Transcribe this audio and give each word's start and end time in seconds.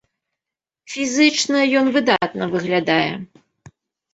Фізічна 0.93 1.59
ён 1.81 1.91
выдатна 1.99 2.43
выглядае. 2.55 3.07